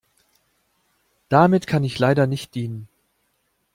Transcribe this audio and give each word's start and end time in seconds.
Damit 1.29 1.67
kann 1.67 1.83
ich 1.83 1.99
leider 1.99 2.25
nicht 2.25 2.55
dienen. 2.55 2.87